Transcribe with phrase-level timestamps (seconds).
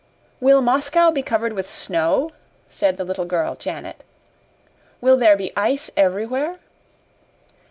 [0.39, 2.31] "Will Moscow be covered with snow?"
[2.67, 4.03] said the little girl Janet.
[4.99, 6.57] "Will there be ice everywhere?"